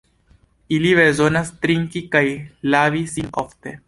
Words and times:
Ili 0.77 0.93
bezonas 0.99 1.51
trinki 1.65 2.03
kaj 2.15 2.23
lavi 2.77 3.03
sin 3.13 3.29
ofte. 3.43 3.75